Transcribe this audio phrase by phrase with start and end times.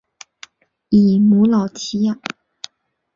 [0.89, 2.19] 以母老乞养。